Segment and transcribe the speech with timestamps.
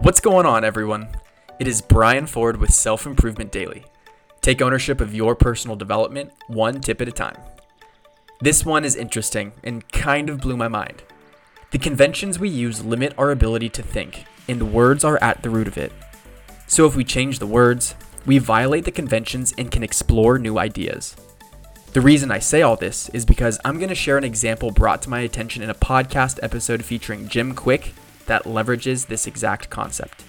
[0.00, 1.08] What's going on, everyone?
[1.58, 3.86] It is Brian Ford with Self Improvement Daily.
[4.42, 7.38] Take ownership of your personal development one tip at a time.
[8.42, 11.02] This one is interesting and kind of blew my mind.
[11.70, 15.66] The conventions we use limit our ability to think, and words are at the root
[15.66, 15.92] of it.
[16.66, 17.94] So if we change the words,
[18.26, 21.16] we violate the conventions and can explore new ideas.
[21.94, 25.00] The reason I say all this is because I'm going to share an example brought
[25.02, 27.94] to my attention in a podcast episode featuring Jim Kwik
[28.26, 30.24] that leverages this exact concept.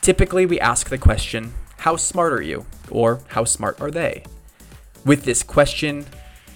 [0.00, 2.66] Typically, we ask the question, How smart are you?
[2.90, 4.24] or How smart are they?
[5.04, 6.06] With this question,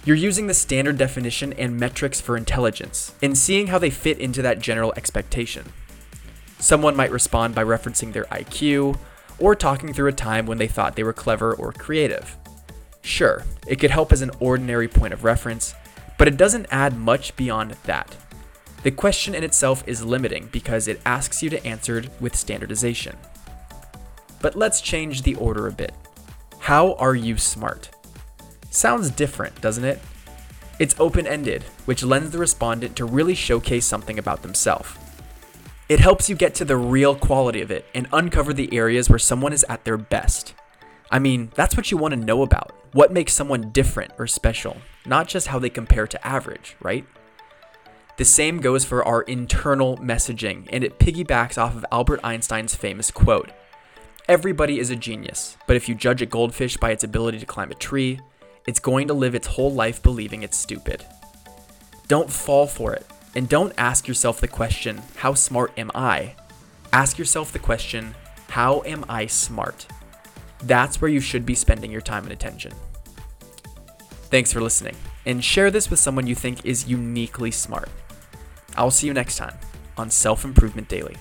[0.05, 4.43] you're using the standard definition and metrics for intelligence and seeing how they fit into
[4.43, 5.73] that general expectation.
[6.59, 8.99] Someone might respond by referencing their IQ
[9.39, 12.37] or talking through a time when they thought they were clever or creative.
[13.03, 15.75] Sure, it could help as an ordinary point of reference,
[16.19, 18.17] but it doesn't add much beyond that.
[18.83, 23.17] The question in itself is limiting because it asks you to answer with standardization.
[24.41, 25.93] But let's change the order a bit.
[26.61, 27.91] How are you smart?
[28.71, 30.01] Sounds different, doesn't it?
[30.79, 34.91] It's open ended, which lends the respondent to really showcase something about themselves.
[35.89, 39.19] It helps you get to the real quality of it and uncover the areas where
[39.19, 40.55] someone is at their best.
[41.11, 42.75] I mean, that's what you want to know about.
[42.93, 47.07] What makes someone different or special, not just how they compare to average, right?
[48.19, 53.13] The same goes for our internal messaging, and it piggybacks off of Albert Einstein's famous
[53.13, 53.51] quote
[54.29, 57.71] Everybody is a genius, but if you judge a goldfish by its ability to climb
[57.71, 58.19] a tree,
[58.67, 61.07] it's going to live its whole life believing it's stupid.
[62.09, 66.35] Don't fall for it, and don't ask yourself the question, How smart am I?
[66.93, 68.17] Ask yourself the question,
[68.49, 69.87] How am I smart?
[70.65, 72.73] That's where you should be spending your time and attention.
[74.23, 77.89] Thanks for listening, and share this with someone you think is uniquely smart.
[78.79, 79.55] I'll see you next time
[79.97, 81.17] on Self Improvement Daily.